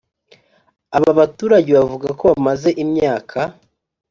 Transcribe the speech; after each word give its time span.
Aba 0.97 1.11
baturage 1.19 1.69
bavuga 1.77 2.07
ko 2.19 2.23
bamaze 2.31 2.69
imyaka 2.83 3.39